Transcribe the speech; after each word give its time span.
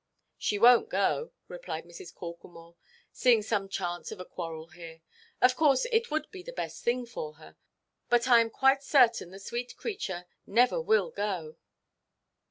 "She 0.39 0.57
wonʼt 0.57 0.89
go," 0.89 1.31
replied 1.47 1.85
Mrs. 1.85 2.11
Corklemore, 2.11 2.75
seeing 3.11 3.43
some 3.43 3.69
chance 3.69 4.11
of 4.11 4.19
a 4.19 4.25
quarrel 4.25 4.69
here; 4.69 5.01
"of 5.43 5.55
course 5.55 5.85
it 5.91 6.09
would 6.09 6.31
be 6.31 6.41
the 6.41 6.51
best 6.51 6.83
thing 6.83 7.05
for 7.05 7.33
her; 7.35 7.55
but 8.09 8.27
I 8.27 8.41
am 8.41 8.49
quite 8.49 8.81
certain 8.81 9.29
the 9.29 9.39
sweet 9.39 9.77
creature 9.77 10.25
never 10.47 10.81
will 10.81 11.11
go." 11.11 11.55